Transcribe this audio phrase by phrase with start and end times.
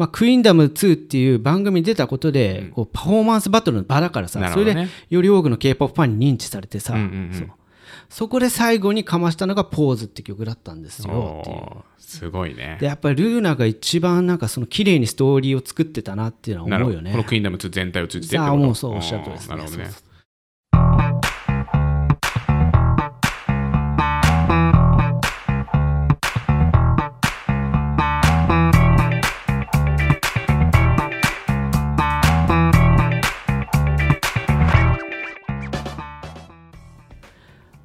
[0.00, 7.34] まあ、クイーンダム2っていう番組に出たことで、こうパフォーマンスバトルの場だからさ、それでより多くの K-POP ファンに認知されてさ、うんうんうん。
[7.34, 7.50] そう。
[8.08, 11.84] そこで最後にかましたのがポーズって曲だったんですよ。
[11.98, 12.78] すごいね。
[12.80, 17.10] でやっぱりルーナが一番なんかその綺麗にストーリーを作ってたなっていうのは思うよね。
[17.10, 19.56] このクイーンダム2全体を通じてってさあこともうそうおっしゃるとりですね。
[19.56, 19.90] なるほどね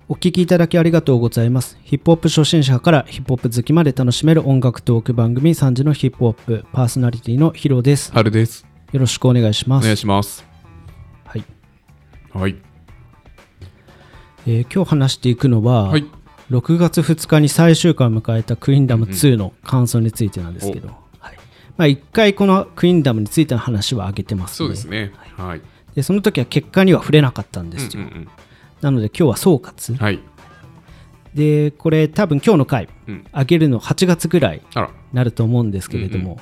[0.08, 1.80] お聞きいただきありがとうございます。
[1.82, 8.12] ヒップホップ初心者からヒップホップ好きまで楽しめる音楽トーク番組3時のヒップホップパーソナリティのヒロです。
[8.12, 8.68] 春です。
[8.92, 9.84] よろしくお願いします。
[9.84, 10.46] お願いします。
[11.26, 11.44] はい。
[12.32, 12.56] はい。
[14.46, 16.06] えー今日話していくのは、はい。
[16.52, 21.38] 6月2日に最終回を迎えたクイーンダム2の感想についてなんですけど、はい。
[21.78, 24.56] まあ、1回このクイーンダムについての話は挙げてますね。
[24.58, 25.14] そうですね。
[25.36, 25.62] はい。
[25.96, 28.28] でその時は結果には触れなかったんですよ、うんうん
[28.82, 30.20] なので今日は総括、うんはい。
[31.34, 33.26] でこれ多分今日の回うん。
[33.34, 34.90] 上げるの8月ぐらいあら。
[35.14, 36.40] なると思うんですけれども、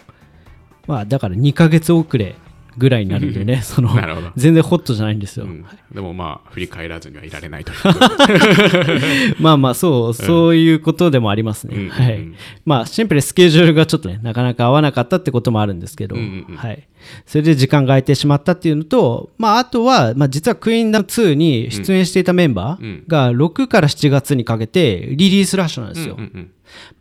[0.87, 2.35] まあだから2ヶ月遅れ
[2.77, 3.89] ぐらいになるんでね、 その
[4.35, 5.45] 全然ホットじゃないんですよ。
[5.45, 11.75] うんでもまあ振り返らずにはいられないという まあまあそう、そういうことでもありますね。
[11.75, 12.27] うんうんうんはい。
[12.65, 16.87] まあシンプルにスケジュールがちょっとね、なかなか合わなかったってこともあるんですけど、うんうんうんはい。
[17.27, 26.15] それで時間が空いてしまったっていうのと、まああとは、まあ実はクイーンダム2に出演していたメンバーが6から7月にかけてリリースラッシュなんですよ。
[26.17, 26.49] うんうん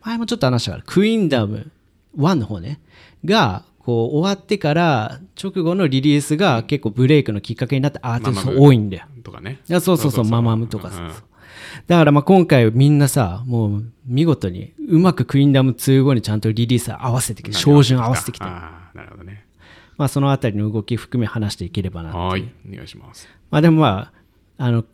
[0.03, 1.71] 前もちょっと話したから、クイーンダム
[2.17, 2.79] 1の方ね、
[3.25, 9.05] が、こう終わってから直後のリリースが結構ブレイクのきっかけになったアーティスト多いんだよ。
[9.23, 9.59] とかね。
[9.67, 11.01] いやそうそうそうママムとかさ。
[11.01, 11.09] うん。
[11.87, 18.45] だからまあ今回みんなさ、もう見事にうまくクイーンダム2後にちゃんとリリース合わせてきて、照準合わせてきた。
[18.45, 19.45] ああなるほどね。
[19.97, 22.11] まあそのあたりの動き含め話していければな。
[22.11, 22.49] はい。
[22.67, 23.27] お願いします。
[23.51, 24.11] まあでもま
[24.57, 24.85] あ、あの、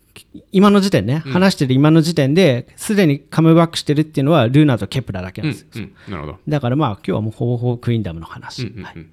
[0.51, 5.85] 今の時点ね、話してる今の時点で、すでにカムバックしてるっていうのはルーナとケプラだけうなんですよ。
[5.85, 6.11] んうん。
[6.11, 6.39] なるほど。
[6.47, 8.63] だからまあ今日はもうほぼほぼクイーンダムの話。
[8.63, 9.09] うんうんうん。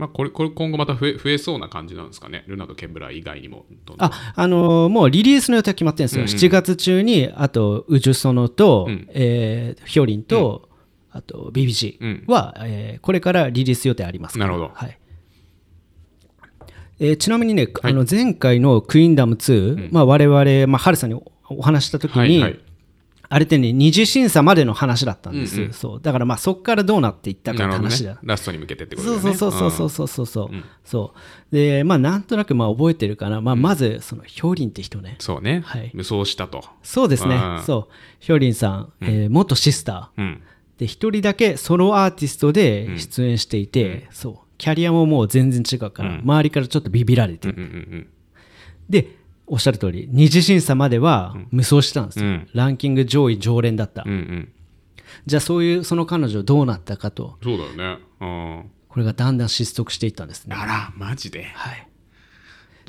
[0.00, 3.66] まあこれこれ今後また増え増えそうな感じなんですかねルナとケンブラ以外にも
[3.98, 6.48] あ、あのーもうリリースの予定は決まってるんですよ。
[6.48, 10.70] 7月中に、あと、ウジュソノと、えーヒョリンと、
[11.10, 14.70] あと、BBG は、えーこれからリリース予定ありますなるほど。
[14.72, 14.98] はい。
[17.00, 22.60] えーちなみにね、あの前回のクイーンダム2、まあ我々、まあ、ハルさんにおお話ししたときに、はいはい。
[23.32, 25.72] あれってね、二次審査までの話だったんです。
[25.72, 26.00] そう。
[26.02, 28.14] だからまあそこからどうなっていったかって話だ。
[28.14, 28.18] ね。
[28.22, 30.50] ラストに向けてってことだそうよねそうそうそうそうそうそう、
[30.84, 31.14] そ
[31.52, 31.54] う。
[31.54, 35.62] でまあなんとなくまあ覚えてるかな、まあ、まずそのヒョリンって人ね、そうね。
[35.64, 35.90] はい。
[35.94, 36.64] 無双したと。
[36.82, 37.36] そうですね。
[37.36, 37.62] うん。
[37.62, 37.94] そう。
[38.18, 40.20] ヒョリンさん、えー元シスター。
[40.20, 40.42] うん。
[40.78, 47.48] で一人だけソロアーティストで出演していて、そうキャリアももう全然違うから、周りからちょっとビビられて。
[47.48, 47.66] る、うんう
[47.96, 48.06] ん
[48.88, 49.16] で
[49.46, 52.48] おっしゃる通り二次審査までは無双したんですよ、うん。
[52.54, 54.18] ランキング上位常連だった、うんうん。
[54.18, 54.52] うん
[55.26, 57.36] じゃあそういうその彼女どうなったかと。
[57.42, 57.98] そうだよね。
[58.20, 58.70] うん。
[58.88, 60.54] これがだんだん失速していったんですね。
[60.56, 61.44] あらマジで？
[61.54, 61.84] はい。
[61.84, 61.89] ど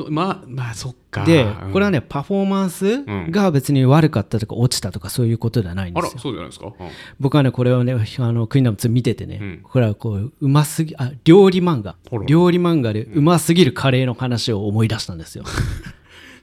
[0.09, 1.25] まあまあそっか。
[1.25, 6.19] でうんこれはねパフォーマンスが別に悪かったとか落ちたとかそういうことではないんあらですよ。
[6.21, 6.67] そうじゃないですか？
[6.67, 6.73] うん。
[7.19, 9.59] 僕はねこれをね あのクイーンダム2見ててね、ん。
[9.63, 11.95] これはこううますぎあ料理漫画。
[12.11, 12.23] あら。
[12.25, 15.43] 料理漫画でうますぎるカレーの話を思い出したんですよ。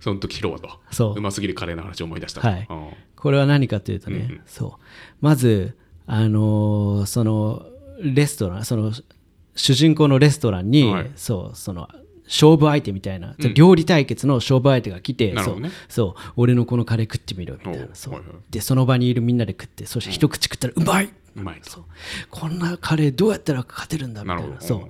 [0.00, 0.68] その時ヒロはと。
[0.90, 1.18] そう。
[1.18, 2.40] うますぎるカレーの話を思い出した。
[2.40, 2.66] はい。
[2.70, 2.86] うん。
[3.16, 4.80] これは何かというとね、そう。
[5.20, 5.76] まず
[6.06, 7.66] あのーその
[8.00, 8.92] レストランその
[9.56, 11.10] 主人公のレストランに、はい。
[11.16, 11.88] そうその
[12.28, 15.62] 勝負相手みたいな、料理対決の勝負相手が来て、そう。
[15.88, 16.32] そう。
[16.36, 17.88] 俺のこのカレー食ってみろみたいな。
[17.94, 21.12] そう、はいはいでその場にいるみんなで食ってそして一口食ったらうまい！
[21.36, 21.70] うまいと。
[21.70, 21.84] そう。
[22.30, 24.60] こんなカレーどうやったら勝てるんだみたいな。
[24.60, 24.80] そう。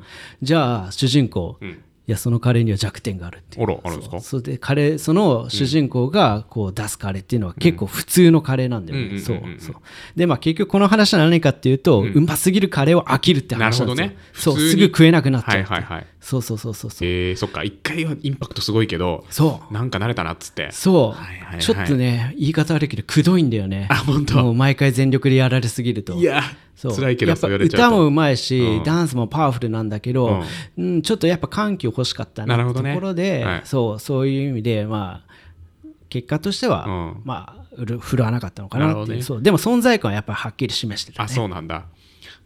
[0.43, 3.61] じゃあ主人公、いやそのカレーには弱点があるって。
[3.61, 4.21] いうあらあるんですか？
[4.21, 9.61] それでカレーその主人公がこう出すカレーっていうのは結構普通のカレーなんだよね、うんそううんうんうん。
[9.61, 9.75] そう。
[10.17, 14.17] でまあ結局この話は何かっていうと、うますぎるカレーを飽きるって話なんですよ、ね。
[14.33, 14.59] そう。
[14.59, 17.09] すぐ食えなくなっちゃう、はいはいはいそうそうそうそうそう。
[17.09, 17.63] えー、そっか。
[17.63, 19.73] 一回はインパクトすごいけどそう。
[19.73, 20.71] なんか慣れたなっつって。
[20.73, 23.89] そう、はいはいはいちょっとね言い方悪いけどくどいんだよね。
[23.91, 24.43] あ本当。
[24.43, 26.15] もう毎回全力でやられすぎると。
[26.15, 26.43] いや
[26.75, 26.95] そう。
[26.95, 30.43] 辛いけどやっぱ歌もうまいし、ダンスもパワフルなんだけど、
[30.77, 32.95] ううんちょっとやっぱ緩急欲しかったなってなるほどね。
[32.95, 33.63] ところで、はい。
[33.65, 37.23] そうそういう意味でまあ結果としては、うん。
[37.25, 39.17] まあうる振るわなかったのかなっていう。
[39.19, 39.23] ね。
[39.23, 39.43] そう。
[39.43, 41.85] でも存在感はやっぱりはっきり示してたあねそうなんだ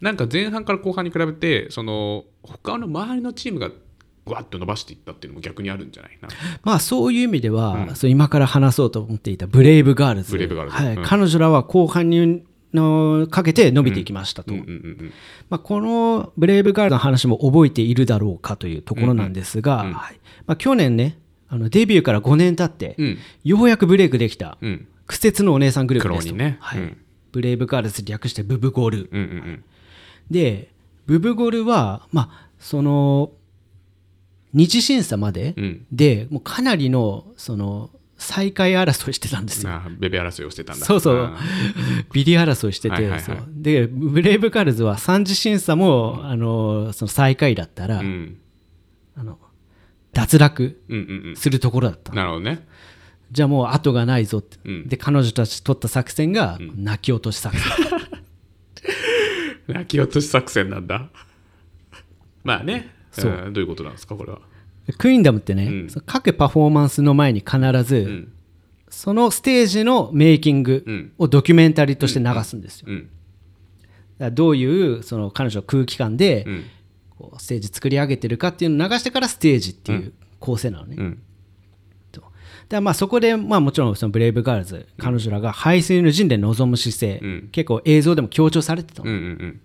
[0.01, 3.71] なんか前半から後半に比べてその他の周りのチームが
[4.25, 6.29] ぐわっと伸ばしていったっていうのも逆にあるんじゃないな。
[6.63, 10.39] まあそういう意味では、そう今から話そうと思っていたブレイブガールズ
[11.05, 12.45] 彼女らは後半に
[12.75, 14.55] のかけて伸びていきましたと。
[15.51, 20.21] まあ、このブレイブガールの話も覚えているだろうかというところなんですが、はい。
[20.47, 21.19] まあ、去年ね、
[21.49, 26.59] あのデビューから5年経って、うん、ようやくブレイクできた、うん、苦節のお姉さんグループですと、ね。
[27.31, 29.65] Brave Girls 略してブブゴール、うんうんうん、
[30.33, 30.73] で
[31.07, 33.31] ブブゴールはまあその
[34.53, 35.55] 二次審査まで
[35.91, 37.91] で、もうかなりのその
[38.23, 39.73] 最下位争いしてたんですよ。
[39.99, 40.87] ベベ争いをしてたんだ。
[40.87, 41.33] そうそう。
[42.13, 48.39] ビリ争いしてて、はいはいはい、で、 Brave Girls は三次審査も、あの、その最下位だったら、うん、
[49.17, 49.39] あの、
[50.13, 50.81] 脱落
[51.35, 52.69] するところだった、うんうんうん、なるほどね。
[53.33, 57.65] じゃあもう後がないぞって、うん、で彼女たち取った作戦が泣き落とし作戦、
[58.13, 58.22] うん、
[59.73, 61.09] 泣き落とし作戦なんだ。
[62.45, 62.91] まあね。
[63.13, 64.41] そう、どういうことなんですかこれは。
[64.99, 68.29] クイーンダムってね、うん、各パフォーマンスの前に必ず、
[68.89, 76.47] そのステージのメイキングをドキュメンタリーとして流すんですよ、どういうその彼女の空気感で、
[77.11, 81.17] こうステージ作り上げてるかっていうのを流してからステージっていう構成なのね。
[82.79, 89.61] うん、でまあそこで、まあ、もちろんそのブレイブガールズ、彼女らが排水の陣で臨む姿勢、うん、結構映像でも強調されてたの、うんうんうん、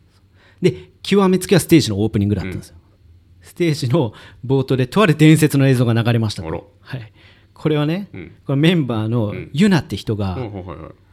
[0.61, 2.75] で極めつきはステージのオープニングだったんですよ、
[3.41, 4.13] うん、ステージの
[4.45, 6.43] 冒頭でとある伝説の映像が流れました。
[6.43, 6.49] は
[6.97, 7.13] い、
[7.53, 8.09] これはね、
[8.45, 10.37] これメンバーのユナって人が、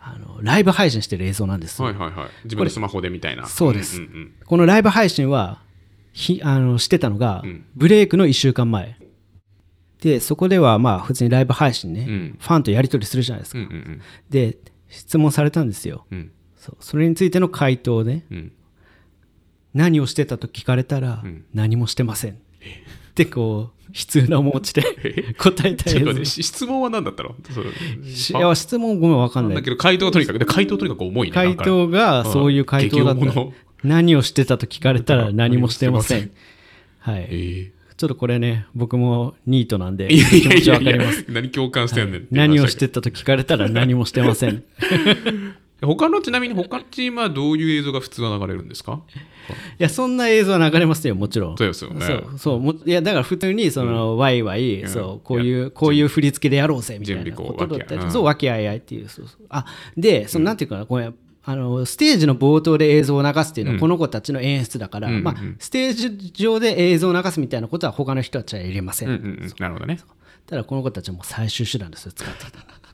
[0.07, 3.47] あのライブ配信してる映像なんです、はいはいはい、自分のスマホでみたいな。
[3.47, 5.63] そうです、うんうんうん、このライブ配信は
[6.13, 8.99] ひあのしてたのが、うん、ブレイクの1週間前
[10.05, 14.59] でそこではまあ普通にライブ配信ね、うん、ファンとやり取りするじゃないですか、うんうんうん、で
[14.89, 16.77] 質問されたんですよ、うん、そう。
[16.81, 18.25] それについての回答ね、
[19.73, 21.23] 何をしてたと聞かれたら、
[21.53, 22.33] 何もしてません。
[22.33, 22.37] っ
[23.15, 24.83] てこう悲痛な面持ちで
[25.35, 27.31] 答えたい質問は何だったの？
[27.31, 29.55] いや質問ごめん分かんない。
[29.57, 33.25] だけど回答はとにかく回答とにかく重いね回答がそういう回答だった。
[33.83, 36.31] 何をしてたと聞かれたら何もしてません。
[36.99, 37.73] はい。
[37.97, 41.25] ちょっとこれね、僕もニートなんで、気持ちわかります。
[41.29, 44.65] 何共感してんねん、はい、何をしてたと聞かれたら何もしてません。
[45.85, 49.01] 他のちなみに他のチームはどういう映像が普通は流れるんですか？
[49.79, 51.59] いやそんな映像は流れますよもちろん。
[51.59, 52.07] そうですよね。
[52.07, 59.47] そうそういやだから普通にその、うん、ワイワイ、うん、そうこういうこういう振り付けでやろうぜみたいなことだったりそう和気あいあいっていうそうそう。
[59.51, 61.13] あでそのなんていうかなこれ
[61.47, 69.09] あのステージの冒頭で映像を流すっていうのはこの子たちの演出だから、うんまあ、ステージ上で映像を流すみたいなことは他の人たちは入れません。
[69.09, 70.01] うんうんうん、なるほどね。
[70.47, 72.85] ただこの子たちはもう最終手段ですよ使ってた。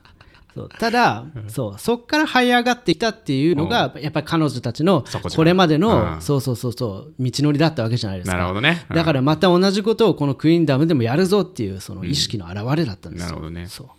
[0.53, 0.69] そう。
[0.69, 1.79] ただそう。
[1.79, 5.05] そこから這い上がってきたっていうのがやっぱり彼女たちの
[5.35, 8.37] これまでのそうそうそうそう道のりだったわけじゃないですか。
[8.37, 13.67] なるほどね、だからまた同じことをこのクイーンダムでもやるぞっていうその意識の表れだったんですよ、なるほどね。
[13.67, 13.87] そう。
[13.87, 13.89] い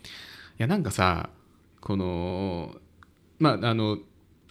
[0.59, 1.29] やなんかさ
[1.81, 2.75] この
[3.39, 3.97] まああの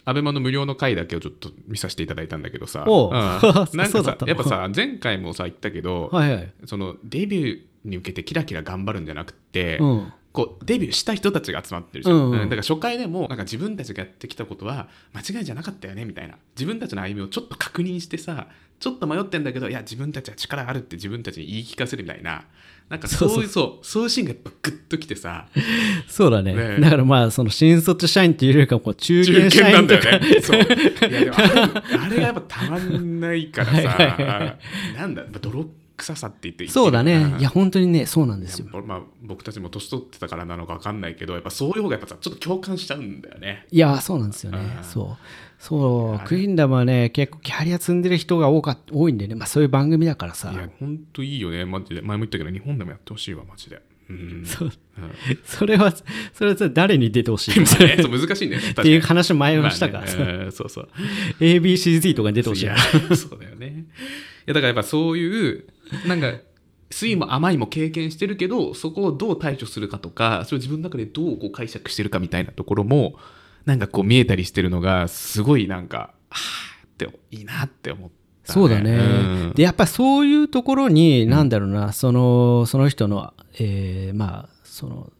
[0.05, 3.07] アベマの無料の回だけをちょっと見させていただいたんだけどさ、う。
[3.07, 3.11] ん、
[3.77, 12.31] なんかさやっぱさ前回もさ言ったけど、はいはい、そのデビューに向けてキラキラ頑張るんじゃなくて、うん、こうデビューした人たちが集まってるじゃん、うん。
[12.31, 16.35] うん、だから初回でもなんか自分たちがやってきたことは間違いじゃなかったよねみたいな。
[16.55, 18.47] 自分たちの歩みをちょっと確認してさ
[18.79, 22.43] ちょっと迷ってんだけどいや自分たちは力あるって自分たちに言い聞かせるみたいな
[22.93, 25.47] なんかそういうそうそういうシーンがやっぱグッときてさ。
[26.07, 30.11] そうだね、ね、だからまあその新卒社員っていうよりかも中堅社員とか。
[30.11, 30.41] なんだよね。
[30.41, 30.59] そう。
[30.59, 31.35] いやでも
[32.05, 34.57] あれがやっぱたまんないからさ。
[34.95, 35.65] なんだ泥
[35.97, 37.35] 臭さって言ってそうだね。
[37.39, 38.67] いや本当にねそうなんですよ。
[38.85, 43.65] まあ僕たちも年取ってたからなのか分かんないけどやっぱそういう方がやっぱさちょっと共感しちゃうんだよね。
[43.71, 44.59] いやそうなんですよね。
[44.83, 45.17] そう
[45.63, 50.51] そうクイーンダムはね結構キャリア積んでる人が多か多いんでね、まあ、そういう番組だからさ。
[50.51, 51.63] いや本当いいよね。
[51.63, 52.01] マジで。
[52.01, 53.81] 前も言ったけど日本でもやってほしいわマジで。
[54.09, 54.69] うん、そ
[55.45, 55.95] それは
[56.33, 58.57] それは誰に出てほしい、 ね、そう難しいね。
[58.57, 60.89] っていう話前もしたか、まあね、そうそう。
[61.39, 63.85] ABCD とかに出てほしいいそうだよね。
[64.45, 65.65] いやだからやっぱそういう
[66.05, 66.33] なんか
[66.91, 73.15] 酸いも甘いも経験してるけどそこをどう対処するかとかそれを自分の中でどうこう解釈してるかみたいなところも
[73.65, 76.37] なんかこう見えたりしてるのがすごいなんかは
[76.81, 78.23] あっていいなって思って。
[78.45, 78.99] そうだね、う
[79.51, 85.13] ん、でやっぱそういうところに、なんだろうなそのその人の、えー、まあその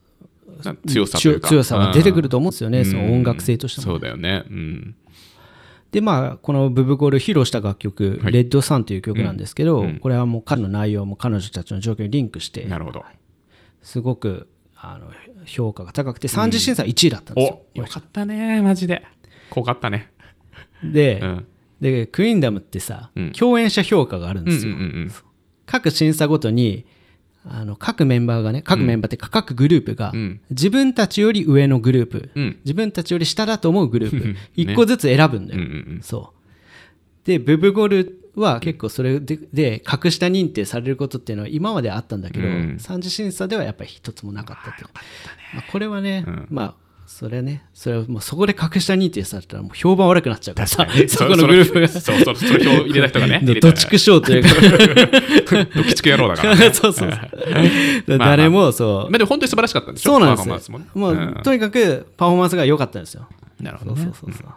[0.85, 4.95] 強さ強さが出てくると思うんですよね、うん、その音楽性としても、そうだよね、うん、
[5.91, 13.05] でまあこのブブゴール披露した楽曲「レッドサン」という曲なんですけど、これはもう彼の内容も彼女たちの状況にリンクしてなるほど。
[13.83, 14.47] すごく
[14.85, 15.07] あの
[15.45, 19.03] 評価が高くて3次審査1位だったんですよ、うん、よかったねマジで。
[19.49, 20.11] 濃かったね。
[20.83, 21.47] でうん、
[21.79, 25.11] でクイーンダムってさ、うん、共演者評価があるんですよ、うんうんうん、
[25.65, 26.85] 各審査ごとに
[27.45, 30.13] あの各メンバーがね各メンバーって各グループが、
[30.49, 32.31] 自分たちより上のグループ、
[32.63, 35.61] 自分たちより下だと思うグループ1個ずつ選ぶんだよ、
[36.01, 36.33] そ
[37.23, 37.27] う。
[37.27, 42.47] でブブゴルは結構それでで格下認定されることっていうのは今まであったんだけど、
[42.79, 44.87] 三次審査ではやっぱり一つもなかったっていう、
[45.55, 46.75] まあ、これはね、まあ
[47.05, 51.87] それね、それはもうそこで格下認定されたらもう評判悪くなっちゃうからさ、 そこのグループが。
[51.87, 53.39] そうそう、それ票入れた人がね。
[53.61, 54.49] どちくしょうというか。
[55.75, 56.73] どきちく野郎だから、ね。
[56.73, 57.11] そうそう。
[58.07, 59.11] 誰もそう。
[59.11, 60.13] まあでも本当に素晴らしかったんですよ。
[60.13, 60.79] そうなんですよ。
[60.95, 63.27] もうとにかくパフォーマンスが良かったんですよ。
[63.61, 64.01] なるほど、ね。
[64.01, 64.47] そうそうそう。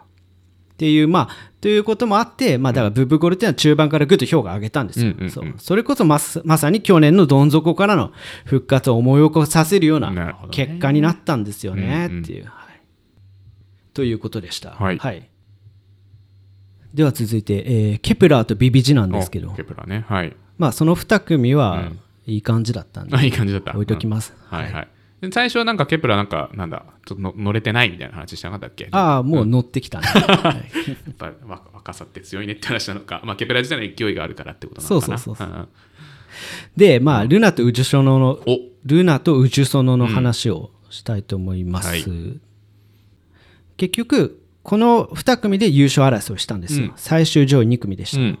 [0.77, 1.29] っていう、まあ、
[1.59, 5.15] ということもあって、まあ、だからブブゴルっていうのは中盤からぐっと評価上げたんですよ。
[5.29, 5.55] そう。
[5.57, 8.11] それこそままさに去年のどん底からの
[8.45, 12.51] 復活を思い起こさせるような結果になったんですよね、っていう。
[13.95, 14.69] ということでした。
[14.69, 15.27] はい、はい、
[16.93, 20.35] では続いて、えー、 Kep1er と VIVIZ なんですけど、 Kep1er ね、はい。
[20.59, 21.91] まあ、その2組は
[22.27, 23.71] いい感じだったんで、うん、いい感じだった。
[23.71, 24.35] 置いときます。
[24.51, 24.87] うん、はい、はい、
[25.31, 28.87] 最初はなんか Kep1er なんか、なんだ、ちょっと乗れてないみたいな話しなかったっけ？
[28.91, 30.07] ああ、もう乗ってきたね。
[30.13, 30.53] や
[31.11, 31.33] っぱ
[31.73, 35.17] 若さって強いねって話なのか、まあ、 Kep1er 自体の勢いがあるからってことなのかな。
[35.17, 35.69] そうそうそう
[36.75, 38.39] で、まあ、ルナとウジュソノの、
[38.85, 41.87] ルナとウジュソノの話をしたいと思います。
[41.87, 42.03] はい。
[43.77, 48.39] 結局この2組で優勝争いをしたんですよ、うん、最終上位2組でした、うん、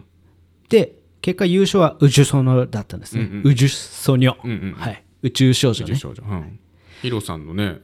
[0.67, 5.93] で結果優勝は宇宙ソノだったんですね、うんうん、宇宙ソニョ、うんうん、はい、宇宙少女ね。
[5.93, 6.59] 宇宙少女、うん、
[7.01, 7.79] ヒロさんのね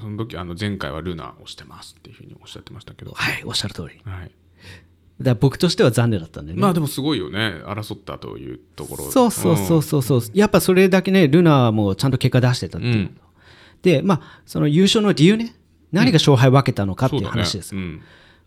[0.00, 3.12] その時あの前回はルナをしてますっていうふうにおっしゃってましたけど。
[3.12, 4.30] はいおっしゃる通り、はい、
[5.20, 6.60] だ僕としては残念だったんでね。
[6.60, 9.10] まあでもすごいよね争ったというところ。
[9.10, 13.18] そうそうそうそうそう、やっぱそれだけねルナもちゃんと結果出してたっていう、うん、
[13.82, 15.56] でまあその優勝の理由ね。
[15.92, 17.74] 何が勝敗を分けたのかっていう話です。
[17.74, 18.02] ねうん、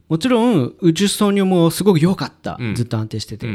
[0.10, 3.48] もちろん、宇宙ソニョもすごく良かった、ずっと安定してて。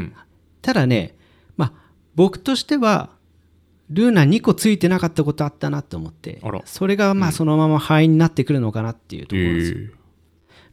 [0.61, 1.17] ただね、
[1.57, 1.73] まあ、
[2.15, 3.09] 僕としては、
[3.91, 9.93] ルーナ2個ついてなかったことあったなと思って、それがまあそのまま敗因になってくるのかなっていうところです。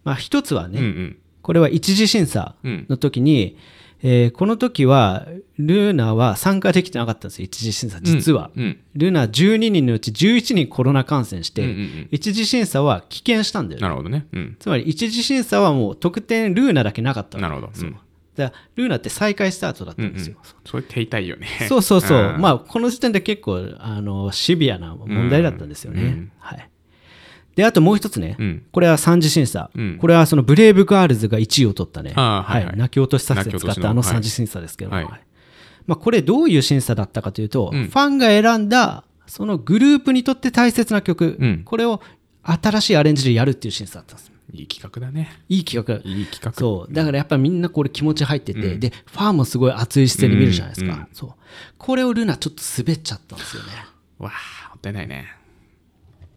[0.05, 3.59] まあ、一つはね、うんうん、これは一次審査の時に、うん
[4.03, 8.63] えー、この時はルーナは参加できてなかったんですよ一次審査実は、うん。
[8.63, 17.97] うん、ルーナ12人のうち11人コロナ感染して、うんうんうん、一次審査は棄権したんだよ、ね、なるほどね、うん、つまり一次審査はもう得点ルーナだけなかったなるほど、うん、
[18.39, 21.47] だルーナって再開スタートだったんですよ、うんうん、それ手痛いよね。
[21.69, 22.37] そうそうそう。
[22.39, 26.71] まあこの時点で結構あのシビアな問題だったんですよね、うんうん、はい。
[27.57, 35.05] で、あともう一つね、うん、これは三次審査、うん、これはそのブレイブガールズが1位を取ったね、はいはい、泣き落とし作戦使ったあの三次審査ですけど、はい。
[35.05, 35.21] はい、
[35.87, 42.01] まあ、これどういう審査だったかというと、うん、ファンが選んだそのグループにとって大切な曲、これを
[42.45, 44.33] 新しいアレンジでやるっていう審査だったんです。
[44.53, 45.31] いい企画だね。
[45.49, 45.95] いい企画。
[46.11, 46.53] いい企画。
[46.53, 46.93] そう。
[46.93, 51.09] だからやっぱりみんなこれ気持ち入ってて、で、ファンもすごい熱い視線で見るじゃないですか。
[51.13, 51.35] そう。
[51.77, 53.69] これをルナちょっと滑っちゃったんですよね。
[54.19, 55.27] わあ、もったいないね。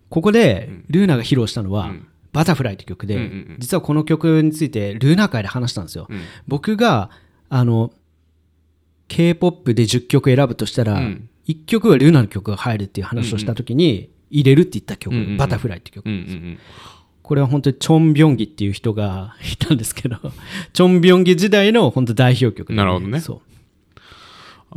[0.10, 1.94] ここでルーナが披露したのは、
[2.34, 6.08] バタフライって曲で、実はこの曲についてルーナ会で話したんですよ。
[6.48, 7.10] 僕が
[7.50, 7.94] あの
[9.08, 11.02] K-POP で10曲選ぶとしたら、
[11.48, 16.08] 1曲はルーナの曲が入るっていう話をした時に入れるって言った曲、バタフライって曲
[17.32, 20.18] これは本当にチョン・ビョンギっていう人が いたんですけど
[20.74, 23.22] チョン・ビョンギ時代の本当代表曲、ね、なるほどね。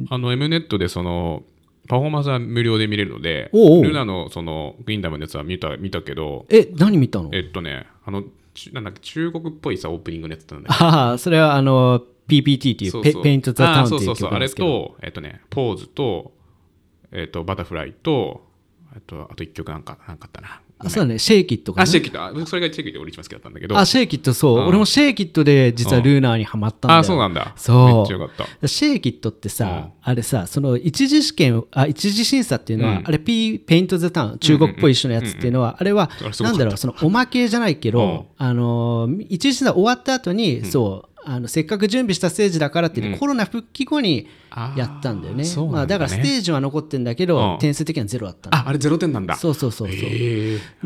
[0.09, 1.43] あの M ネットでその
[1.89, 3.85] パフォーマンスは無料で見れるので、おうおう。
[3.85, 7.31] ルナのそのクイーンダムのやつは見た見たけど、え、何見たの？
[7.33, 8.23] えっとね、あの、
[8.73, 14.01] なんだっけ、中国っぽいさ、オープニングのやつなんだああ、それはあの、 PTT っていうペ、 Paint the Town っていう。
[14.01, 16.33] そうそうそう、あれと、えっとね、 Pose と、
[17.11, 18.47] えっと、 Butterfly と、
[18.97, 20.61] あと、あと1曲なんか、なんかあったな。
[20.91, 22.47] そうだね、 Shake It が、ね、あ、シェイキット。
[22.47, 23.79] それが Shake It 俺一番好きだったんだけど。
[23.79, 24.59] あ、 Shake It そう。
[24.59, 27.01] うん、俺もシェイキットで実はルーナーにはまったんだよ。
[27.01, 27.53] あ、そうなんだ。
[27.57, 27.87] そう。
[27.87, 28.69] めっちゃよかった。
[28.69, 36.11] Shake It ってさ、うん、あれさ、その一次試験、あ、一次審査っていうのは、うん、あれ、P、 Paint the Town、中国っぽい一緒のやつっていうのは、あれは、
[36.41, 44.29] なんだろう、そのおまけじゃないけど、あの、一次審査終わった後に、そう、あのせっかく準備したステージだからって言って、コロナ復帰後に
[44.77, 45.45] やったんだよね。
[45.45, 45.69] だね。
[45.69, 49.37] まあ、だからステージは残ってんだけど、点数的にはゼロだったああれゼロ点なんだ。
[49.37, 49.99] そうそうそうそう。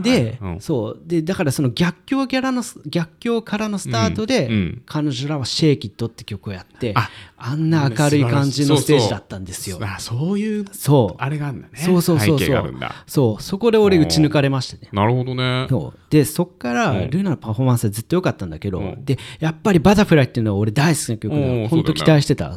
[0.03, 0.55] で、はい。
[0.55, 1.01] うん、そう。
[1.05, 4.53] でだからその逆境からの逆境からのスタートで、うん。
[4.53, 6.95] うん、彼女らは「シェイキット」って曲をやって
[7.37, 9.79] あんな明るい感じのステージだったんですよ。
[9.83, 11.23] あそういうそう。
[11.23, 11.79] あれがあるんだね。
[11.79, 12.75] そうそうそうそう。
[13.07, 13.43] そう。
[13.43, 14.89] そこで俺打ち抜かれましたね。
[14.93, 15.67] なるほどね。
[15.69, 15.99] そう。
[16.11, 22.57] でそっからルナのパフォーマンスはずっと良かったんだけど、でやっぱり「バタフライ」っていうのは俺大好きな曲で本当期待してた。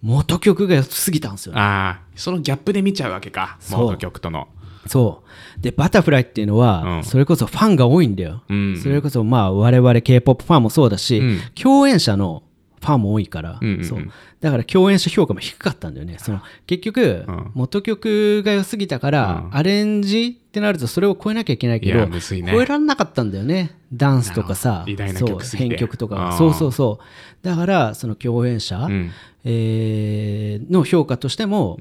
[0.00, 3.58] 元曲が良すぎたんですよ、ね、ああそのギャップで見ちゃうわけか。
[3.70, 4.48] 元曲との。
[4.86, 5.22] そ
[5.58, 5.60] う。
[5.60, 12.47] でバタフライっていうのは、それこそファンが多いんだよ、うん、それこそまあ我々 k p o p ファンもそうだし、うん、共演者のフ
[12.88, 14.10] ファンも多いから、うんうんうん、そう。
[14.40, 16.16] だから共演者評価も低かったんだよね。
[16.18, 23.76] その結局、うん、元曲が良すぎたから、うん、アレンジってなるとそれを超えなきゃいけないけど、ね、超えられなかったんだよね。
[23.92, 26.34] ダンスとかさそう編曲とか。
[26.38, 27.46] そうそうそう。
[27.46, 29.10] だからその共演者、うん、
[29.44, 31.78] えー、の評価としても、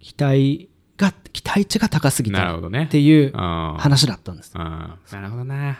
[0.00, 4.54] 期待が期待値が高すぎたっていう話だったんです。
[4.54, 5.78] なるほどね。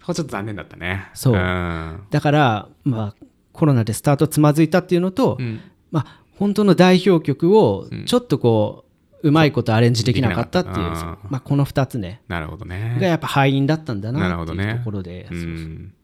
[0.00, 1.10] そこちょっと残念だったね。
[1.14, 1.34] そう。
[1.34, 3.26] だから、まあ、
[3.56, 5.60] コロナでスタートつまずいたっていうのと、うん、
[5.90, 8.84] まあ、本当の代表曲をちょっとこ
[9.22, 12.22] う、うまいことアレンジできなかったっていう、まあ、この2つね。
[12.28, 12.98] なるほどね。
[13.00, 15.26] がやっぱ敗因だったんだなっていうところで。
[15.30, 15.96] そうそう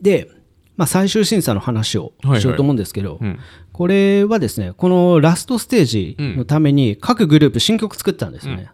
[0.00, 0.30] で、
[0.76, 3.40] まあ、最終審査の話をしようと思うんですけど、はいはいうん、
[3.72, 8.70] これはですねこのラストステージのために各グループ新曲作ったんですよね、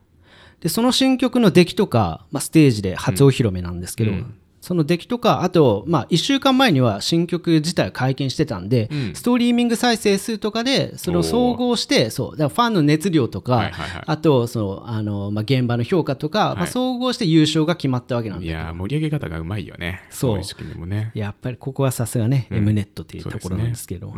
[0.54, 18.46] うん、でその新曲の出来とか、まあ、ステージで初お披露目なんですけど、うんその出来とか、あと、まあ、1週間前には新曲自体解禁してたんで、うん、ストリーミング再生数とかで、それを総合して、そう、だファンの熱量とか、はいはいはい、あと、その、あの、まあ、現場の評価とか、はい、まあ、総合して優勝が決まったわけなんで。
[18.46, 20.02] いや盛り上げ方がうまいよね。
[20.10, 20.38] そう。
[20.38, 24.12] ううね、やっぱりここはさすがね、うん、M ネットっていうところなんですけど。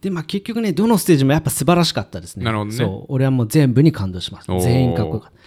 [0.00, 2.44] で、まあ、結局ね、どのステージもやっぱ素晴らしかったですね。
[2.44, 2.76] なるほどね。
[2.76, 3.12] そう。
[3.12, 4.58] 俺はもう全部に感動しました。
[4.60, 5.38] 全員かっこよかった。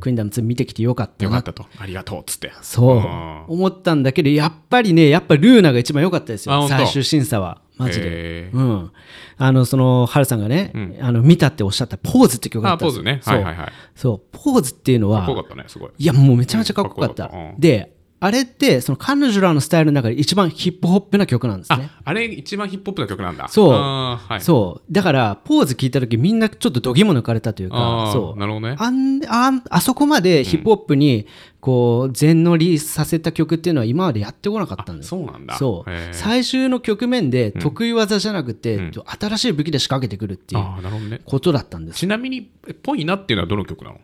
[0.00, 1.66] クインダム2見てきてよかったよかったと。
[1.78, 2.52] ありがとうっつって。
[2.62, 3.52] そう。
[3.52, 6.68] 思ったんだけど、やっぱりね、やっぱルーナが一番良かったですよ。
[6.68, 7.60] 最終審査は。
[7.78, 8.50] マジで。
[8.52, 8.92] うん。
[9.38, 13.20] あの、その、ハルさんがね、うん、あの、見たっておっしゃったポーズって曲があったんですポーズね。
[13.24, 13.72] はいはいはい。
[13.94, 14.28] そう。
[14.30, 15.90] ポーズっていうのは、かっこよかったね、すごい。
[15.98, 17.30] いや、もうめちゃめちゃかっこよかった。
[17.58, 17.94] で、
[18.24, 21.90] あれってその彼女らのスタイルの中で一番ヒップホップな曲なんですね。
[22.04, 23.48] あれ一番ヒップホップな曲なんだ。
[23.48, 28.76] そう、はい、そうだからポーズ聞いた時みんなちょっとどぎも抜かれたというか、そうなるほどね。
[28.78, 31.26] あんああそこまでヒップホップに
[31.60, 35.08] こう全乗りさせた曲っていうのは今までやってこなかったんです。
[35.08, 35.56] そうなんだ。
[35.56, 41.98] そう最終の局面で得意技じゃなくて、うん、新しい武器で仕掛けてくるっていうことだったんです。
[41.98, 42.42] ちなみに
[42.84, 43.98] ぽいなっていうのはどの曲なの？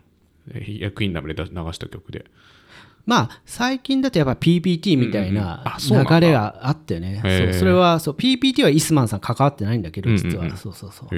[0.66, 2.24] 役員ダムで流した曲で。
[3.08, 11.08] まあ、最近だとやっぱ PPT みたいな流れがあってね、そうそれはそう PPT はイスマンさん関わってないんだけど、実は、そうそうそう。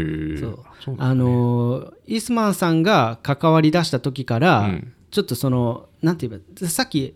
[0.84, 0.96] そう。
[0.98, 4.70] あのイスマンさんが関わり出した時から、
[5.10, 7.12] ちょっとその、なんて言えば、さっき、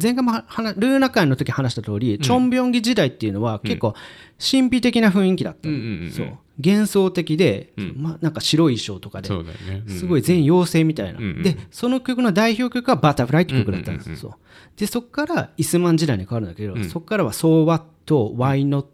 [0.00, 3.94] 前回もルーナ会の時話した通り、チョンビョンギ時代っていうのは結構
[4.38, 5.70] 神秘的な雰囲気だった、
[6.14, 9.82] そう幻想的で、うん、まあ、なんか白い衣装とかで、ね。
[9.86, 14.38] うん、すごい全妖精みたいな、うん、でその曲の代表曲が「バタフライ」って曲だったんですよ、
[14.76, 18.84] でそこからイスマン時代に変わるんだけど、そこからは「So What」「Why Not」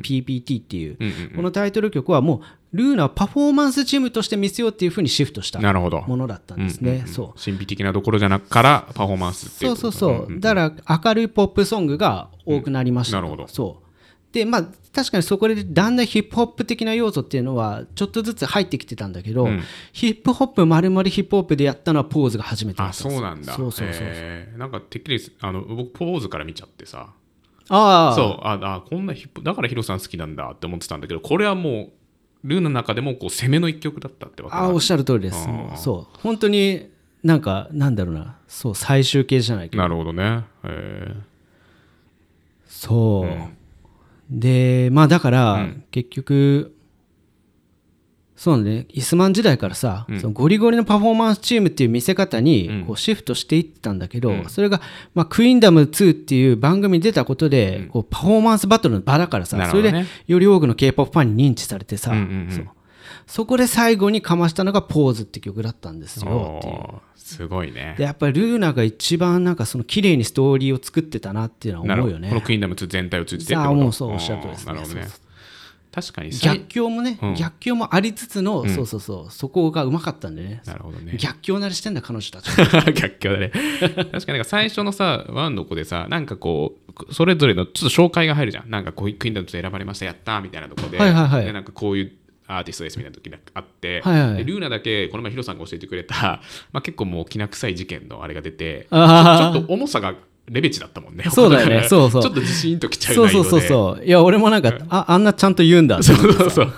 [0.02, 0.98] 「PPT」っていう、
[1.36, 2.40] このタイトル曲はもう
[2.72, 7.04] ルーナはパフォーマンスチームとして見せようっていうふうにシフトしたものだったんですね。
[7.06, 7.40] そう。
[7.42, 10.40] 神秘的なところじゃなくからパフォーマンスっていうそうそうそう。
[10.40, 13.18] だから明るいポップソングが多くなりました。
[13.18, 13.46] なるほど。
[13.46, 13.81] そう。
[14.32, 14.62] で、まあ、
[14.94, 23.52] 確かにそこでだんだんヒップホップ的な要素っていうのはちょっとずつ入ってきてたんだけど、うん、ヒップホップまるまるヒップホップでやったのはポーズが初めてだったあそうなんだ。
[23.52, 24.02] そうそうそうそ
[24.54, 24.58] う。
[24.58, 27.10] なんかてっきりあの僕ポーズから見ちゃってさ。
[27.68, 28.14] ああ。
[28.14, 31.90] そうああこんなヒップだからヒロさん好きなんだって思ってたんだけどこれはも
[32.44, 35.46] うルーの中でもこう攻めの一曲だったってわけああおっしゃる通りです。
[35.76, 36.18] そう。
[36.20, 36.90] 本当に
[37.22, 38.38] なんかなんだろうな。
[38.48, 39.82] そう最終形じゃないけど。
[39.82, 40.44] なるほどね。
[40.64, 40.68] へ
[41.10, 41.14] え
[42.66, 43.56] そう、うん
[44.30, 46.74] でまあだから、結局
[48.42, 54.80] そうねイスマン時代からさ、そのゴリゴリのパフォーマンスチームっていう見せ方にこうシフトしていってたんだけど、それが、
[55.14, 62.16] まあ、クイーンダム2っていう番組に出たことで、こうパフォーマンスバトルの場だからさ、それでより多くの k p o p ファンに認知されてさ、そ
[62.62, 62.66] う
[63.32, 67.94] そこで最後にかましたのが「ポーズ」って曲だったんですよっていうすごいね。
[67.96, 72.28] でやっぱりルーナが一番なんかその綺麗にストーリーを作ってたなっていうのは思うよね。
[72.28, 75.08] このクイーンダム2全体を通じてああもうそうおっしゃるとですねなるほどね。
[75.92, 79.32] 確かに逆境もね、うん、逆境もありつつの、うん、そうそうそう。
[79.32, 80.60] そこがうまかったんでね。
[80.66, 81.16] なるほどね。
[81.16, 82.50] 逆境なりしてんだ彼女たち。
[82.92, 83.50] 逆境だね。
[84.12, 86.76] 確かに最初のさワンの子でさなんかこ
[87.08, 88.68] うそれぞれのちょっと紹介が入るじゃん。
[88.68, 92.12] なんかこうクイーンダム2選ばれましたやったみたいなところで,、はいはいはい、でなんかこういう
[92.58, 96.14] アーティストですみたいな時があって、はいはい、でルーナだけこの前ヒロさんが教えてくれた、
[96.72, 98.98] まあ、結構もうきな臭い事件のあれが出てちょ
[99.50, 100.14] っと重さが
[100.48, 101.24] レベチだったもんね。
[101.30, 101.86] そうだよね。
[101.88, 102.22] そうそう。
[102.22, 104.04] ちょっと自信ときちゃうそうそうそうそう。
[104.04, 106.72] いや、俺もなんか、あ、あんなちゃんと言うんだそうそうそう。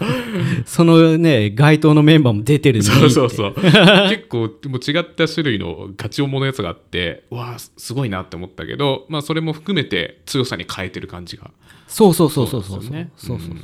[0.67, 3.55] そのね、該当のメンバーも出てるそうそうそう。
[3.55, 11.51] 結構、もう違った種類のガチ重のやつがあって、わあ、すごいなって思ったけど、まあ、それも含めて強さに変えてる感じが。
[11.89, 12.83] そうそうそうそうそう。
[12.83, 13.57] そうそうそう。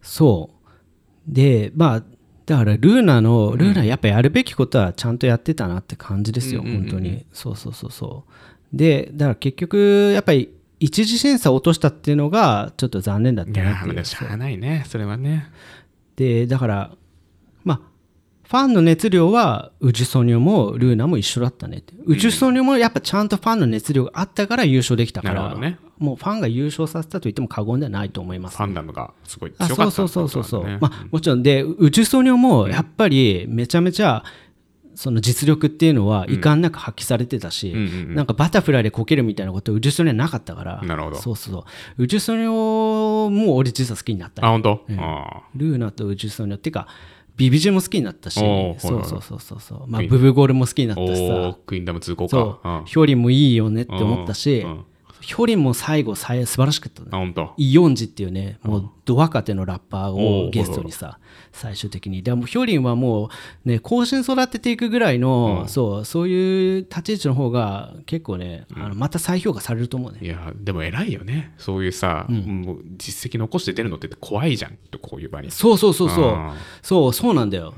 [0.00, 0.57] そう。
[1.28, 2.02] で、まあ、
[2.46, 7.26] だからルーナの、ルーナやっぱやるべきことはちゃんとやってたなって感じですよ、本当に。
[7.32, 8.76] そうそうそうそう。
[8.76, 13.94] で、だから結局、やっぱり一次審査を落としたっていうのがちょっと残念だったなっていう。
[13.94, 15.50] いや、しゃあないね、それはね。
[16.16, 16.90] で、だから、
[17.64, 17.80] まあ、
[18.48, 21.92] ファンの熱量はウジソニョもルーナも一緒だったねって。
[22.06, 30.64] ウジソニョもやっぱちゃんとファンの熱量があったから優勝できたから、ね、もうファンが優勝させたと言っても過言ではないと思います、ね、ファンダムがすごい強かった、ね、そうそうそうそう。
[30.80, 34.24] まあもちろんで、ウジソニョもやっぱりめちゃめちゃ、
[34.94, 41.16] その実力っていうのは遺憾なく発揮されてたし、うんうんうん、なんかバタフライでこけるみたいなことウジュソニョはなかったからなるほど。
[41.16, 41.66] そうそ
[41.98, 44.98] うウジュソニョも俺実は好きになった、あ本当、うん、
[45.54, 46.88] ルーナとウジュソニョっていうか
[47.38, 52.82] ビビジュも好きになったし、そうそうそうそうそう、まあ、ブブゴールも好きになったしさ、クイーンダム通行か。
[52.84, 54.84] ヒョリもいいよねって思ったし、ヒョ
[55.46, 57.08] リンも最後さ素晴らしかったね。
[57.12, 57.52] あ、本当。
[57.56, 61.18] イヨンジっていうね、もうど若手のラッパーをゲストにさ、
[61.52, 62.22] 最終的に。
[62.22, 63.30] でもヒョリンはも
[63.64, 70.18] うね、後進育てていくぐらいの、そう、そういう立ち位置の方が結構ね、あのまた再評価されると思うね。
[70.22, 71.54] いや、でも偉いよね。
[71.58, 75.50] そういうさ、もう実績残して出るのって怖いじゃん、こういう場に。
[75.50, 76.36] そうそうそうそう。
[76.82, 77.74] そう、そうなんだよ。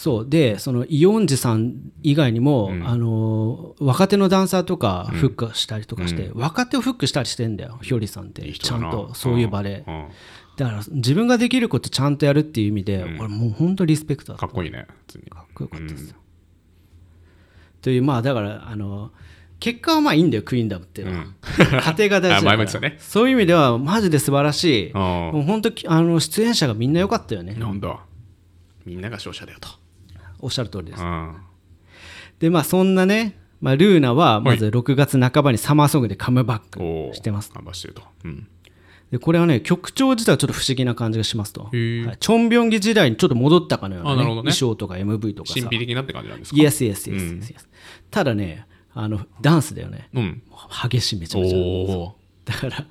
[0.00, 0.26] そう。
[0.26, 9.12] でそのイオンジさん以外にも、うん、あの若手のダンサーとかフックしたりとかして、うん、若手をフックしたりしてんだよひょりさんってちゃんと。
[9.12, 9.84] そういう場で、
[10.56, 14.86] だから自分ができることちゃんとやるっていう意味で、俺もう本当リスペクトだかっこいいね
[15.28, 16.16] かっこよかったですよ、
[17.82, 19.10] というまあだからあの
[19.58, 21.24] 結果はまあいいんだよクイーンダムっていうのは、
[21.58, 24.94] 家庭が大事だ ね、そういう意味ではマジで素晴らしい。
[24.94, 27.52] もう本当あの出演者がみんな良かったよね。
[27.52, 28.00] なんだ。
[28.86, 29.79] みんなが勝者だよと
[30.40, 31.02] おっしゃる通りです。
[32.38, 37.52] で、まあそんなね、まあ、ルーナはまず6月半ばにサマーソングでカムバックしてます。
[39.10, 47.42] でこれはね曲調自体はちょっと不思議な感じがしますと、はい、チョンビョンギ時代にちょっと戻ったかのような、ねね、衣装とか MV とか神秘的なって感じなんですか？Yes, yes, yes, yes、うん、
[48.10, 50.42] ただねあのダンスだよね、うん、
[50.88, 51.58] 激しいめちゃめちゃ
[52.50, 52.86] だから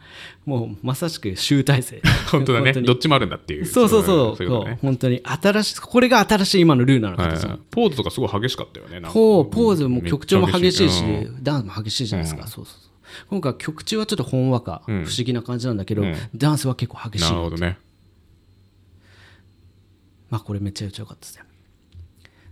[0.45, 2.01] もうまさしく集大成。
[2.31, 2.71] 本当だね。
[2.73, 3.65] どっちもあるんだっていう。
[3.65, 4.37] そうそうそう。
[4.37, 9.01] そう、ね、本当に新しいこれが新しい今のルーなの形、はい、ポーズとかすごい激しかったよね。
[9.11, 12.91] ポーズも曲調も激しいし、うん、ダンスも激しいじゃないですか、うん、そうそうそう。
[13.29, 17.25] 今回曲調はちょっとほんわか、うん、不思議な感じなんだけど、ダンスは結構激しい。
[17.25, 17.77] なるほどね。
[20.29, 21.43] まあこれめっちゃ良かったですね。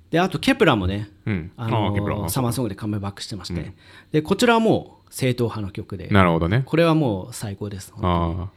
[0.10, 3.74] であとケプラもね、うん、あのサマーソングでカムバックしてまして、
[4.12, 6.08] でこちらはもう正統派の曲で。
[6.10, 6.64] なるほどね。
[6.66, 8.50] これはもう最高ですあ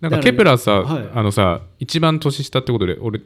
[0.00, 3.20] なんかケプラーさ、はい、あのさ一番年下ってことで俺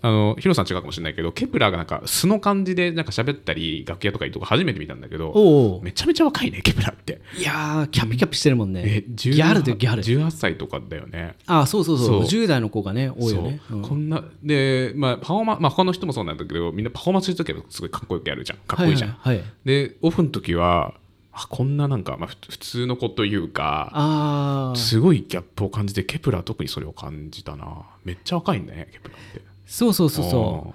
[0.00, 7.20] あのヒロさん違うかもしれないけどケプラーがなんか素の感じでなんか喋ったり楽屋とかいいとこ初めて見たんだけどめちゃめちゃ若いねケプラーって。
[7.36, 10.02] いやキャピキャピしてるもんね、えギャルでギャル。
[10.02, 11.34] 18歳とかだよね。
[11.46, 12.06] あそうそうそう。
[12.06, 12.20] そう。
[12.42, 13.76] 10代の子がね多いよね、う。
[13.76, 18.58] ん、こんなでまあパフォーマンまあ他の人もそうなんだけどみんなパフォーマンスするときはすごいかっこよくやるじゃん。
[18.60, 20.94] かっこいいじゃん、はいはいはい、でオフの時は
[21.32, 27.82] あこんななんか、まあ、普通の子というかすごいギャップを感じてケプラー特にそれを感じたな。
[28.04, 30.74] めっちゃ若いねケプラーってそうそうそうそ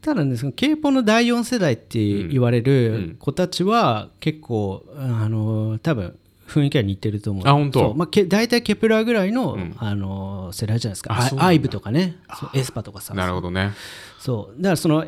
[0.00, 7.48] ただねその K-POP の第4世代って言われる子たちは結構、うん、あの多分雰囲気は似てると思う。
[7.48, 7.94] あ本当？
[7.94, 11.44] まあ、大体ケプラーぐらいの,、うん、あの世代じゃないですか。
[11.44, 12.16] アイブとかね。
[12.54, 13.12] エスパとかさ。
[13.12, 13.72] なるほどね。
[14.18, 14.62] そう。
[14.62, 15.04] だからその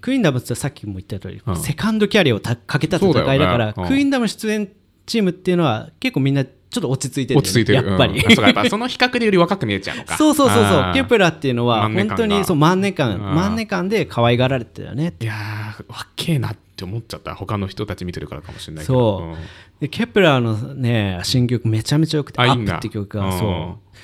[0.00, 3.74] クイーンダムってさっきも言った通り、うん、セカンドキャリアをかけた戦いだから、ね。
[3.76, 4.70] うん、クイーンダム出演
[5.06, 7.86] チームっていうのは結構みんなちょっと落ち着いてる、ね、落ち着いてる。
[7.86, 10.16] やっぱり、うん、そぱ その比較でより若く見えちゃうのか。
[10.16, 10.92] そうそうそうそう。
[10.94, 17.34] ケプラっていうのは本当にそうマンネ感マンネ感で可愛がられてたよねいやーわっけえなって思っちゃった。
[17.34, 19.18] 他の人たち見てるからかもしれないけど。
[19.18, 19.36] そう、うん、
[19.80, 23.96] でケプラーのね新曲めちゃめちゃよくて「アップって曲がそう。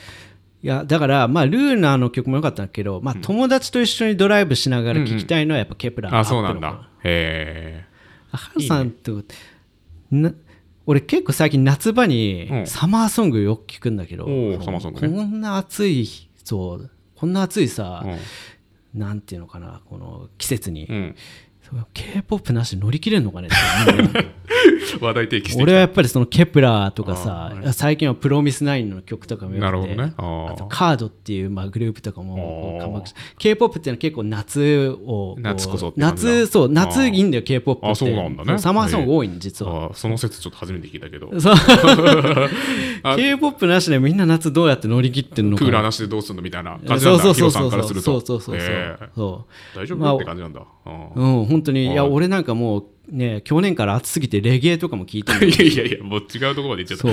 [0.63, 6.89] いやだからまあルーナーの曲も良かったんだけど、まあ、友達と一緒にドライブしながら聴きたいのはやっぱケプラーの、あそうなんだ。
[7.05, 7.85] へえ
[8.33, 9.23] ハルさんと
[10.11, 10.33] な
[10.89, 16.09] 俺結構最近夏場にサマーソングよく聞くんだけど、こんな暑い
[16.43, 18.07] そうこんな暑いさ、
[18.95, 20.89] なんていうのかなこの季節に、
[21.95, 23.49] K-POP なし乗り切れるのかね
[25.01, 37.95] 話題提起して俺はやっぱりそのケプラーとかさ、はい、最近はプロミスナインの曲とかもよくて、ね、あとカードっていうまあグループとかもカムバックし K-POP っていうのは結構夏を夏こそ夏そう夏いいんだよ K-POP って。
[37.95, 38.59] そうなんだね。
[38.59, 39.91] サマーソング多いん、実は。
[39.95, 41.29] その説ちょっと初めて聞いたけど。
[43.17, 45.65] K-POP なしでみんな夏どうやって乗り切ってるのか。
[45.65, 48.21] クーラーなしでどうすんのみたいな感じなんだヒロさんからすると。
[48.21, 50.63] そうそうそうそうそう、えー、大丈夫、まあ、って感じなんだ。
[51.17, 57.03] うん本当にいや俺なんかもうね去年から暑すぎてレゲエとかも聞いてる いやいやいやもう違うところまで行っちゃった。
[57.03, 57.13] そう。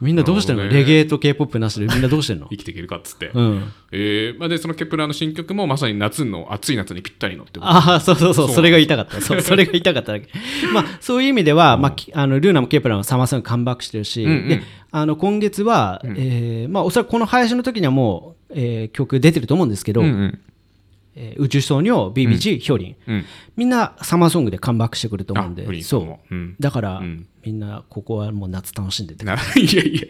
[0.00, 1.86] みんなどうしてんの、ね、レゲエと k p o p なしで。
[1.86, 2.48] みんなどうしてんの？
[2.50, 3.72] 生きていけるかっつって、うん。
[3.92, 8.48] えーまあ、でそのケプラーの新曲もまさに夏の暑い夏にぴったりのってああそうそうそう。
[8.48, 9.20] それが言いたかった。
[9.20, 10.28] そう それが言いたかっただけ。
[10.72, 20.38] まあそういう意味では、うん、まあ、あのルーナもケプラーもサマーソングカムバックしてるし、うんうん、であの今月は、うん、えー、まあ、おそらくこの配信の時にはもう、えー、曲出てると思うんですけど、うんうん
[21.16, 23.24] えー、宇宙ソニョ、BBG、ヒョリン、うん、
[23.56, 29.24] みんなサマーソングでカムバックしてくると思うんで、そう、うん、だから、うん、みんなここはもう夏楽しんでて。
[29.24, 29.28] い。
[29.28, 30.04] やいやいや、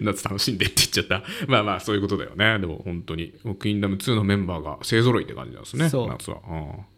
[0.00, 1.22] 夏楽しんでって言っちゃった。
[1.48, 2.58] まあまあ、そういうことだよね。
[2.58, 5.96] でも本当に、クイーンダム2のメンバーが勢ぞろいって感じなんですね、夏
[6.30, 6.40] は。
[6.48, 6.97] うん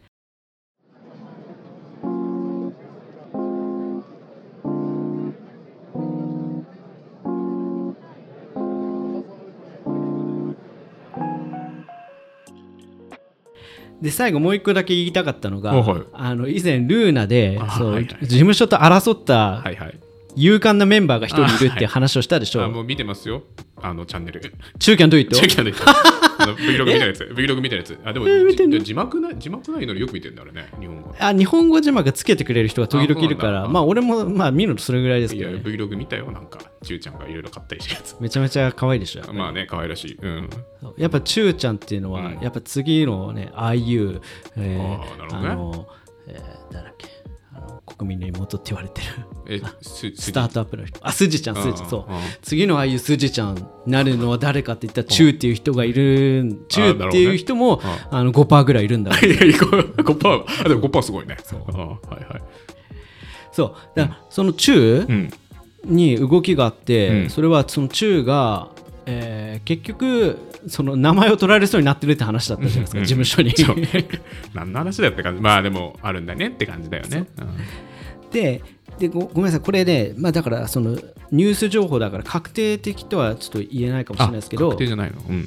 [14.00, 19.62] で最後もう一個だけ言いたかったのが、はい、あの以前ルーナでそう、はいはい、事務所と争った
[20.36, 23.42] 勇敢なメンバーが一人いるって話をしたでしょ、はい、もう見てますよ。
[23.82, 24.40] あのチャンネル。
[24.78, 26.19] 中キャンドイット中キャンドイット。
[26.46, 27.20] Vlog みたいなやつ。
[27.24, 27.98] Vlog みたいなやつ。
[28.04, 28.26] あ、でも、
[28.80, 31.14] 字幕ない、字幕ないのによく見てるんだ、あれね、日本語。
[31.18, 35.56] あ、日本語字幕つけてくれる人が時々いるから、まあ、俺も、まあ、見るとそれぐらいですけど、ね。
[35.56, 38.16] いや、Vlog 見たよ、なんか、中ちゃんがいろいろ買ったりしたやつ。
[38.20, 39.32] めちゃめちゃ可愛いでしょ。
[39.32, 40.18] まあね、可愛らしい。
[40.20, 40.50] うん。
[40.96, 44.20] やっぱ中ちゃんっていうのは、やっぱ次のね、ああいう、
[44.56, 45.86] えー、あの、
[46.26, 47.08] えー、誰だっけ？
[48.00, 49.06] 国民の妹って言われてる。
[49.46, 50.98] え スタートアップの人。
[51.02, 52.12] あスジちゃんスジそう。
[52.40, 61.36] 次のああいうスジちゃんなるのは誰かって言ったらチューっていう人がいるチューっていう人もあの5%ぐらいいるんだ いやいや 5%, でも5%すごいね。
[61.42, 61.60] そう。
[61.60, 62.42] はいはい。
[63.52, 63.72] そう。
[63.94, 65.30] だからそのチュー
[65.84, 68.70] に動きがあって、それはそのチューが
[69.10, 73.52] えー、結局その名前を取られそうになってるって話だったじゃないですか、事務所に。
[74.54, 75.42] 何の話だよって感じ。
[75.42, 77.42] まあでもあるんだねって感じだよね、う。
[77.42, 78.62] ん、で
[78.98, 79.60] でごごめんなさい。
[79.60, 80.98] これで、まあ、だからその
[81.32, 84.68] ニュース情報だから確定的とはちょっと言えないかもしれないですけど。
[84.68, 85.46] 確定じゃないの、うんうん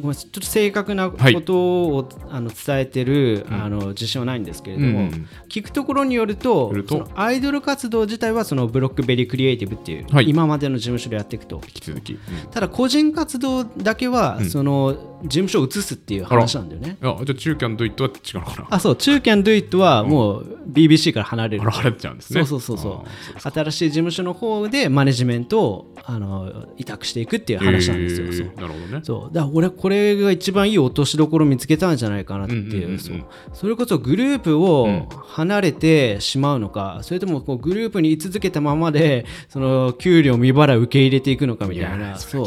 [0.00, 6.72] ごめんちょっと正確なことを、はい、あの伝えてる、うん、あの自信はないんですけれども、うん、聞くところによると
[7.14, 11.60] アイドル活動自体はそのブロックベリークリエイティブっていう、はい、今までの事務所でやっていくと。
[11.64, 12.18] 引き続き、うん、
[12.50, 16.96] ただ個人活動だけは、その事務所を移すっていう話なんだよね。
[17.00, 18.68] あじゃあ中キャンドイットは違うのかな。
[18.70, 21.70] あそう中キャンドイットはもう BBC から離れる。
[21.70, 22.44] 離れちゃうんですね。
[22.44, 23.04] そうそうそう
[23.42, 23.50] そう。
[23.50, 29.00] 新しい事務所の方でマネジメントをあの委託していくっていう話なんですよ、えー、なるほどね。
[29.04, 29.34] そう。
[29.34, 32.98] だから俺これが一番番いい落としどころ見つけたんじゃないかなっていう,、
[33.52, 42.46] それこそグループを離れてしまうのか、それともこうグループに居続けたままでその給料未払い受け入れていくのかみたいなそう。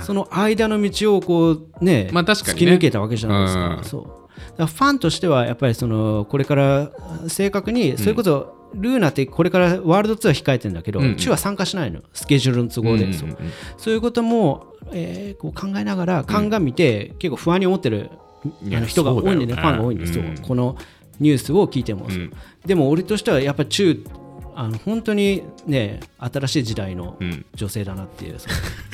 [0.00, 3.80] その間の道をこうね,、まあ確かに突き抜けたわけじゃないですか。
[3.84, 4.22] そう。
[4.58, 6.90] ファンとしてはやっぱりそのこれから
[7.28, 12.00] 正確にそれこそ、ルーナってこれからワールドツアー控えてるんだけど、うんうん、チュは参加しないの。
[12.12, 13.36] スケジュールの都合で、うんうんうん、
[13.76, 13.94] そう。
[13.94, 18.10] いうことも、えー、こう考えながら鑑みて、うん、結構不安に思ってる
[18.44, 20.76] あの人が多いんでね、ね、ファンが多いんですよ、うん、この
[21.20, 22.32] ニュースを聞いても、うん、
[22.66, 24.08] でも俺としてはやっぱりチュ
[24.54, 27.16] あの本当にね新しい時代の
[27.54, 28.38] 女性だなっていう、うん、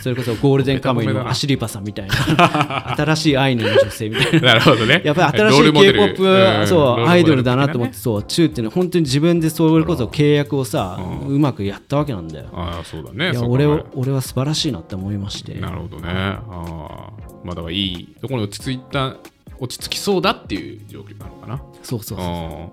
[0.03, 4.40] それこそゴールデンカムイの アシリパさんみたいな新しいアイヌの女性みたいな。
[4.55, 5.03] なるほどね。
[5.05, 12.47] やっぱり新しい k p o p うん、そうアイドルだなと思って、そうチューっていうのは本当に自分でそれこそ契約をさ、ううまくやったわけなんだよ。
[12.53, 13.33] ああそうだね。
[13.33, 15.55] いや俺は俺は素晴らしいなって思いまして。
[15.55, 16.09] なるほどね。
[16.09, 17.11] ああ
[17.44, 19.16] まあだからいいところに落ち着いた
[19.61, 21.62] 落ち着きそうだっていう状況なのかな。
[21.83, 22.68] そうそうそうあ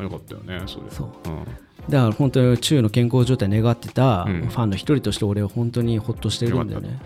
[0.00, 0.84] あよかったよねそれ。
[0.90, 6.98] そう、うんだから本当にチュウの健康状態願ってたファンの一人として俺は本当にほっとしてるんだよね。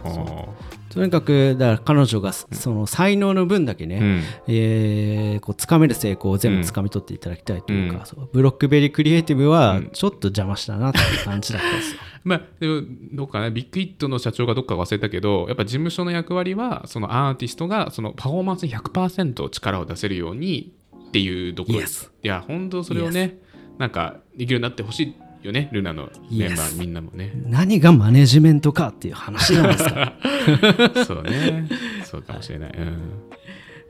[0.91, 12.01] とにかくだから彼女がその才能の分だけね、うん、えー、こう掴める成功を全部掴み取っていただきたいというか、うん、ブロックベリークリエイティブはちょっと邪魔したなっていう感じだったんですよ。
[12.25, 20.73] まあ、でもどうかなビッグヒットの社長がどっか忘れたけどやっぱ事務所の役割はそのアーティストがそのパフォーマンスに100%力を出せるように
[21.09, 21.79] っていうところ。
[21.79, 22.11] です。
[22.23, 23.39] いや本当それをね、
[23.81, 25.03] なんかできるようになってほし
[25.43, 30.13] いよねルナのメンバーみんなもね何がマネジメントかっていう話なんですか
[31.07, 31.67] そうね
[32.05, 33.01] そうかもしれない、うん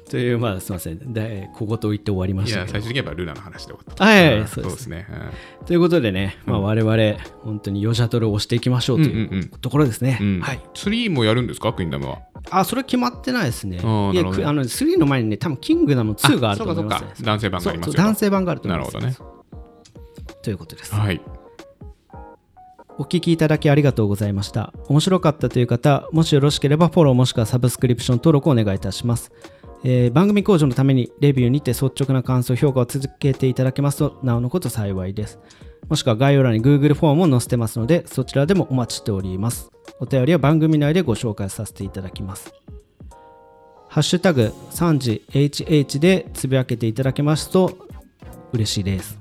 [0.08, 0.98] という、まあ、すみません、
[1.54, 4.04] 小言を言って終わりましたいや、最終的にはルナの話で終わった。
[4.04, 5.06] はい、はい、そうですね。
[5.66, 10.18] ということでね、まあ、我々、本当にヨジャトルを押していきましょうというところですね。
[10.42, 10.60] はい。
[10.74, 12.18] 3もやるんですか、クインダムは？
[12.50, 13.76] あ、それ決まってないですね。
[13.76, 18.94] いや、あの3の前にね、多分キングダム2があると思います、男性版があります男性版があると思います。
[18.94, 19.39] なるほどね。
[20.42, 20.94] ということです。
[20.94, 21.20] はい。
[22.98, 24.74] お聞きいただきありがとうございました。
[24.88, 29.32] 面白かったという方、もしよろしければフォローもしくはサブスクリプション登録をお願いいたします。
[29.82, 35.38] えー、番組向上のためにレビューにて率直な感想、評価を続けていただけますとなおのこと幸いです。
[35.88, 39.70] もしくは概要欄に Google フォームを載せてますので、そちらでもお待ちしております。
[39.98, 42.52] お便りは番組内でご紹介させていただきます。
[43.88, 47.78] ハッシュタグ3時 HH でつぶやけていただけますと
[48.52, 49.19] 嬉しいです。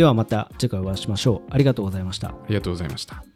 [0.00, 1.50] ではまた次回お会いしましょう。
[1.50, 2.28] ありがとうございました。
[2.28, 3.29] ありがとうございました。